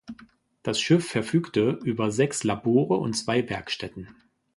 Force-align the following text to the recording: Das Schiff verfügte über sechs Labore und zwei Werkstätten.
Das 0.63 0.81
Schiff 0.81 1.07
verfügte 1.07 1.79
über 1.83 2.09
sechs 2.09 2.43
Labore 2.43 2.95
und 2.95 3.13
zwei 3.13 3.47
Werkstätten. 3.47 4.07